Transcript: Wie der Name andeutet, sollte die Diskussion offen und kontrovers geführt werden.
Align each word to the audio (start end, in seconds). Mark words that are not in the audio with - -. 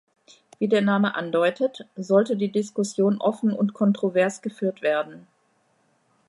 Wie 0.57 0.67
der 0.67 0.81
Name 0.81 1.13
andeutet, 1.13 1.85
sollte 1.95 2.35
die 2.35 2.51
Diskussion 2.51 3.21
offen 3.21 3.53
und 3.53 3.75
kontrovers 3.75 4.41
geführt 4.41 4.81
werden. 4.81 5.27